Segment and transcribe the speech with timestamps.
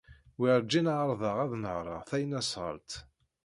[0.39, 2.91] Werǧin ɛerḍeɣ ad nehreɣ taynasɣalt.